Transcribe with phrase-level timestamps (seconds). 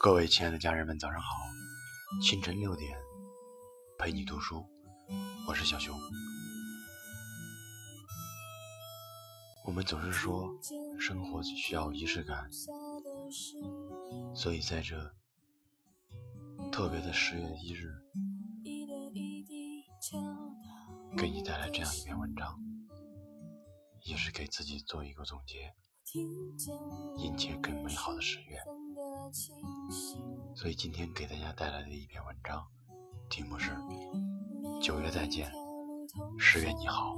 [0.00, 1.28] 各位亲爱的家人们，早上好！
[2.22, 2.96] 清晨六点，
[3.98, 4.64] 陪你读书，
[5.48, 5.98] 我是小熊。
[9.66, 10.48] 我们总是说
[11.00, 12.48] 生活需要仪式感，
[14.36, 15.12] 所以在这
[16.70, 17.92] 特别的十月一日，
[21.16, 22.56] 给你带来这样一篇文章，
[24.04, 25.74] 也是给自己做一个总结，
[27.16, 28.60] 迎接更美好的十月。
[30.54, 32.66] 所以今天给大家带来的一篇文章，
[33.28, 33.70] 题目是
[34.82, 35.50] 《九月再见，
[36.38, 37.16] 十月你好》。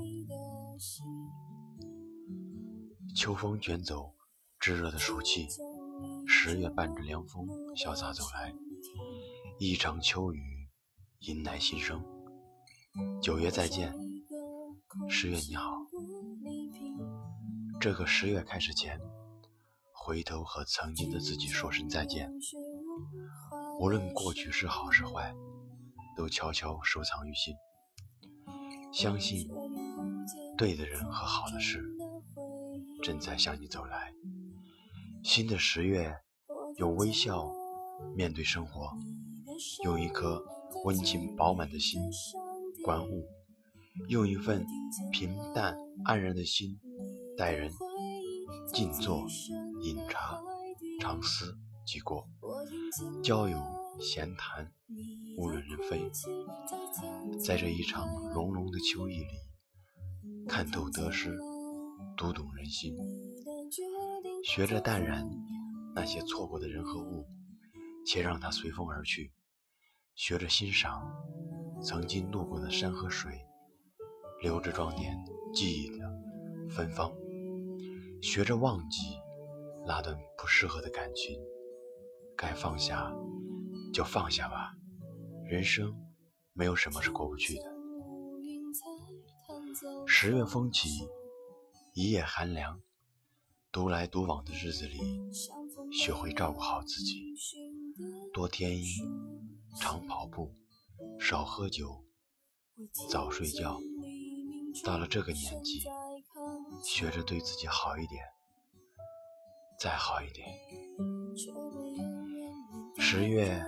[3.15, 4.15] 秋风卷走
[4.59, 5.47] 炙热的暑气，
[6.27, 7.47] 十月伴着凉风
[7.77, 8.53] 潇洒走来，
[9.59, 10.69] 一场秋雨
[11.21, 12.03] 迎来新生。
[13.23, 13.95] 九月再见，
[15.09, 15.79] 十月你好。
[17.81, 19.01] 这个十月开始前。
[20.03, 22.33] 回头和曾经的自己说声再见，
[23.79, 25.31] 无论过去是好是坏，
[26.17, 27.55] 都悄悄收藏于心。
[28.95, 29.47] 相信
[30.57, 31.87] 对的人和好的事
[33.03, 34.11] 正在向你走来。
[35.23, 36.17] 新的十月，
[36.79, 37.53] 用微笑
[38.17, 38.91] 面对生活，
[39.85, 40.43] 用一颗
[40.87, 42.01] 温情饱满的心
[42.83, 43.29] 观物，
[44.09, 44.67] 用一份
[45.13, 46.81] 平淡安然的心
[47.37, 47.71] 待人，
[48.73, 49.27] 静坐。
[49.83, 50.39] 饮茶、
[51.01, 52.29] 长思即过，
[53.23, 53.59] 交友
[53.99, 54.71] 闲谈，
[55.39, 56.11] 无论人非。
[57.39, 61.35] 在这一场浓浓的秋意里，看透得失，
[62.17, 62.95] 读懂人心，
[64.45, 65.27] 学着淡然
[65.95, 67.27] 那些错过的人和物，
[68.07, 69.31] 且让它随风而去；
[70.15, 71.11] 学着欣赏
[71.83, 73.33] 曾经路过的山和水，
[74.43, 75.17] 留着装点
[75.55, 76.05] 记忆的
[76.69, 77.11] 芬芳；
[78.21, 79.17] 学着忘记。
[79.87, 81.41] 那段不适合的感情，
[82.37, 83.13] 该放下
[83.93, 84.73] 就放下吧。
[85.45, 85.95] 人生
[86.53, 87.65] 没有什么是过不去的。
[90.07, 90.89] 十月风起，
[91.95, 92.81] 一夜寒凉，
[93.73, 95.01] 独来独往的日子里，
[95.93, 97.35] 学会照顾好自己，
[98.33, 98.85] 多添衣，
[99.79, 100.55] 常跑步，
[101.19, 102.05] 少喝酒，
[103.09, 103.81] 早睡觉。
[104.85, 105.83] 到了这个年纪，
[106.85, 108.23] 学着对自己好一点。
[109.81, 110.47] 再好一点。
[112.99, 113.65] 十月，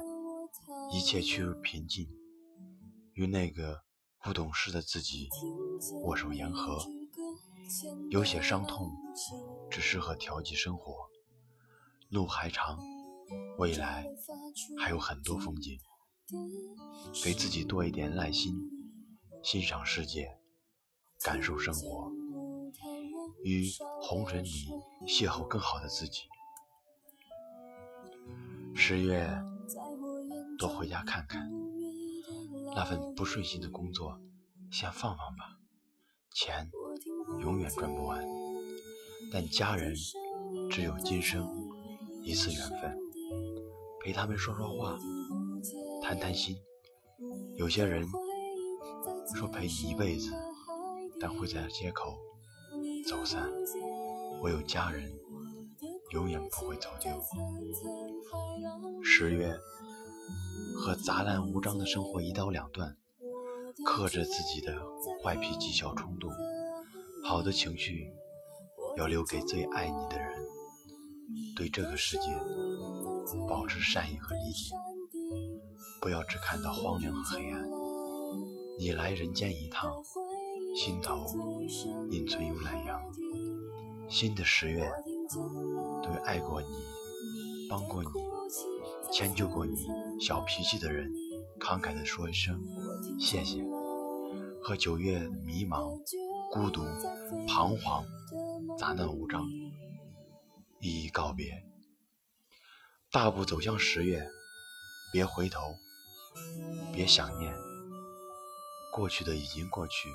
[0.92, 2.06] 一切趋于平静，
[3.14, 3.80] 与那个
[4.22, 5.30] 不懂事的自己
[6.02, 6.84] 握手言和。
[8.10, 8.90] 有些伤痛，
[9.70, 10.94] 只适合调剂生活。
[12.10, 12.78] 路还长，
[13.56, 14.06] 未来
[14.78, 15.78] 还有很多风景。
[17.24, 18.54] 给自己多一点耐心，
[19.42, 20.38] 欣赏世界，
[21.22, 22.12] 感受生活。
[23.44, 23.68] 于
[24.00, 24.48] 红尘里
[25.06, 26.22] 邂逅更好的自己。
[28.74, 29.28] 十月，
[30.58, 31.50] 多回家看看。
[32.74, 34.18] 那份不顺心的工作，
[34.70, 35.58] 先放放吧。
[36.34, 36.70] 钱
[37.40, 38.24] 永远赚不完，
[39.30, 39.94] 但家人
[40.70, 41.46] 只有今生
[42.22, 42.98] 一次缘分。
[44.02, 44.98] 陪他们说说话，
[46.02, 46.56] 谈谈心。
[47.56, 48.08] 有些人
[49.36, 50.32] 说陪你一辈子，
[51.20, 52.18] 但会在街口。
[53.02, 53.50] 走散，
[54.42, 55.12] 唯有家人
[56.12, 57.10] 永远不会走丢。
[59.02, 59.54] 十月，
[60.76, 62.96] 和杂乱无章的生活一刀两断，
[63.84, 64.74] 克制自己的
[65.22, 66.30] 坏脾气、小冲动，
[67.24, 68.12] 好的情绪
[68.96, 70.32] 要留给最爱你的人。
[71.56, 72.24] 对这个世界
[73.48, 74.74] 保持善意和理解，
[76.00, 77.68] 不要只看到荒凉和黑暗。
[78.78, 79.92] 你来人间一趟。
[80.74, 81.26] 心头
[82.10, 83.00] 隐存有懒阳。
[84.08, 84.90] 新的十月，
[86.02, 86.68] 对爱过你、
[87.68, 88.10] 帮过你、
[89.12, 89.76] 迁就过你
[90.20, 91.10] 小脾气的人，
[91.60, 92.60] 慷慨地说一声
[93.18, 93.62] 谢谢。
[94.62, 95.98] 和九月迷茫、
[96.50, 96.82] 孤独、
[97.48, 98.04] 彷徨、
[98.78, 99.44] 杂乱无章
[100.80, 101.64] 一一告别，
[103.10, 104.26] 大步走向十月。
[105.12, 105.60] 别回头，
[106.94, 107.54] 别想念，
[108.92, 110.10] 过去的已经过去。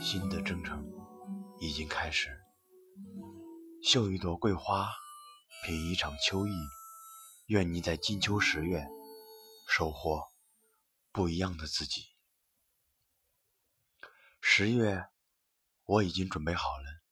[0.00, 0.90] 新的征程
[1.60, 2.30] 已经开始，
[3.82, 4.90] 绣一朵桂花，
[5.66, 6.50] 品一场秋意。
[7.46, 8.86] 愿你在金秋十月
[9.68, 10.22] 收获
[11.12, 12.06] 不一样的自己。
[14.40, 15.04] 十月，
[15.84, 17.02] 我已经准备好了，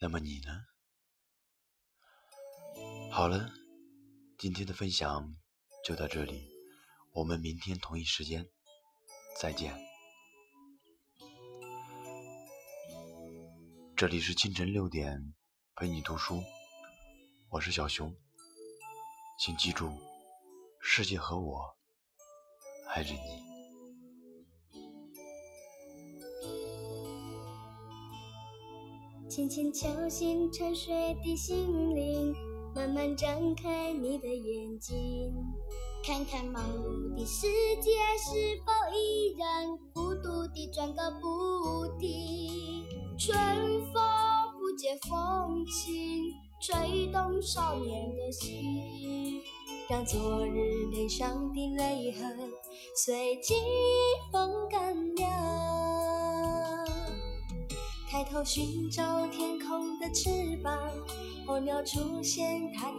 [0.00, 0.50] 那么你呢？
[3.12, 3.52] 好了，
[4.38, 5.36] 今天的分享
[5.84, 6.50] 就到这里，
[7.12, 8.50] 我们明天同一时间
[9.38, 9.74] 再见。
[13.96, 15.34] 这里是清晨六点
[15.76, 16.42] 陪你读书，
[17.50, 18.14] 我是小熊。
[19.38, 19.90] 请记住，
[20.80, 21.76] 世界和我
[22.88, 23.50] 爱着你。
[29.28, 32.34] 轻轻敲醒沉睡的心灵，
[32.74, 35.32] 慢慢张开你的眼睛，
[36.02, 37.46] 看看忙碌的世
[37.82, 42.84] 界是否依然孤独地转个不停。
[43.18, 43.36] 春
[43.92, 44.02] 风
[44.58, 49.42] 不解风情，吹动少年的心，
[49.90, 52.50] 让昨日脸上的泪痕
[52.96, 53.54] 随季
[54.32, 55.26] 风干掉。
[58.08, 60.74] 抬头寻找天空的翅膀，
[61.46, 62.98] 候鸟出现它的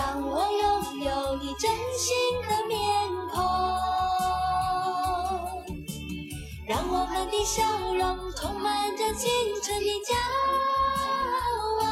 [0.00, 0.60] 让我拥
[1.04, 2.16] 有你真心
[2.48, 2.78] 的面
[3.30, 3.38] 孔，
[6.66, 7.62] 让我们的笑
[7.92, 9.30] 容充满着青
[9.62, 10.16] 春的骄
[11.82, 11.84] 傲，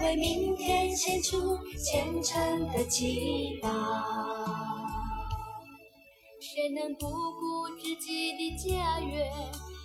[0.00, 3.68] 为明天献出虔诚的祈祷。
[6.40, 9.32] 谁能不顾自己的家园？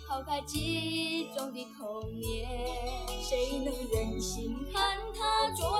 [0.08, 2.48] 抛开记忆中的童年，
[3.22, 5.79] 谁能忍心看他昨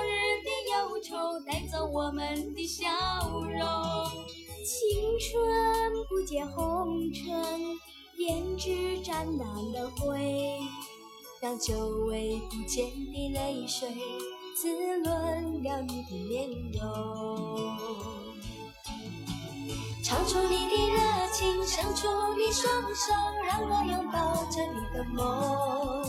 [1.03, 2.87] 愁带走我们的笑
[3.31, 3.49] 容？
[4.63, 5.33] 青春
[6.07, 7.59] 不解红尘，
[8.19, 10.59] 胭脂沾染了灰，
[11.41, 11.73] 让久
[12.07, 13.89] 违不见的泪水
[14.55, 14.69] 滋
[14.99, 16.79] 润了你的面容。
[20.03, 20.99] 唱出你的热
[21.33, 23.11] 情，伸出你双手，
[23.47, 26.03] 让我拥抱着你的梦，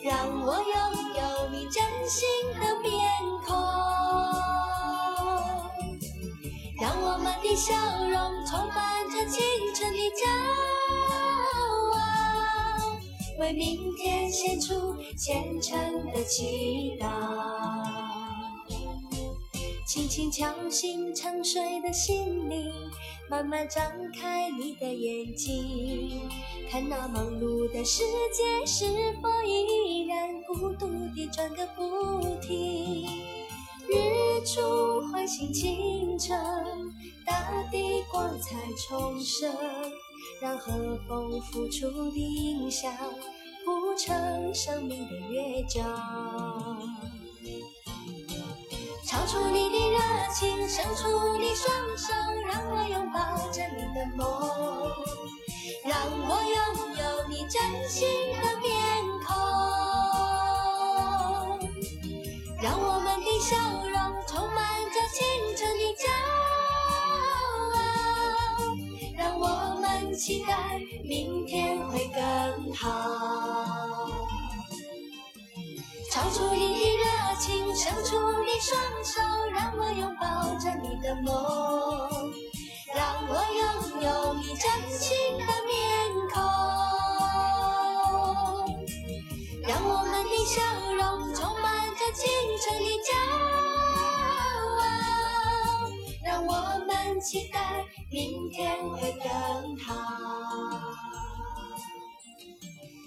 [0.00, 0.72] 让我拥
[1.16, 2.28] 有你真心
[2.60, 2.92] 的面
[3.44, 3.56] 孔，
[7.12, 7.74] 我们的笑
[8.08, 9.44] 容充满着青
[9.74, 10.26] 春的骄
[11.92, 12.96] 傲，
[13.38, 15.78] 为明天献出虔诚
[16.10, 17.06] 的祈祷。
[19.86, 22.72] 轻轻敲醒沉睡的心灵，
[23.28, 23.84] 慢慢张
[24.18, 26.18] 开你的眼睛，
[26.70, 28.86] 看那忙碌的世界是
[29.20, 33.06] 否依然孤独地转个不停。
[33.92, 36.36] 日出唤醒清晨，
[37.26, 38.56] 大地光彩
[38.88, 39.54] 重生，
[40.40, 40.72] 让和
[41.08, 42.92] 风拂出的音响
[43.64, 45.80] 谱成生命的乐章。
[49.04, 49.98] 唱出你的热
[50.34, 52.12] 情，伸出你双手，
[52.46, 54.26] 让我拥抱着你的梦，
[55.84, 55.94] 让
[56.28, 56.56] 我拥
[56.96, 58.08] 有你真心
[58.40, 58.70] 的面
[59.26, 59.30] 孔，
[62.62, 63.50] 让我们的笑
[70.24, 72.86] 期待明天会更好。
[76.12, 77.02] 唱出你的热
[77.40, 79.20] 情，伸出你双手，
[79.52, 80.24] 让我拥抱
[80.60, 81.34] 着你的梦，
[82.94, 83.60] 让我拥
[84.00, 85.74] 有你真心的面
[86.32, 86.40] 孔，
[89.66, 90.62] 让我们的笑
[90.94, 91.66] 容充满
[91.96, 92.22] 着青
[92.60, 93.10] 春的骄
[93.42, 93.51] 傲，
[97.22, 100.80] 期待明天会更好。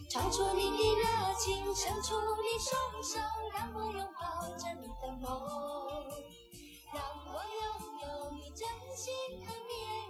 [0.10, 3.20] 唱出你的热情伸出你双手
[3.54, 5.30] 让我拥抱着你的梦
[6.94, 7.66] 让我拥
[8.02, 10.05] 有你真心的面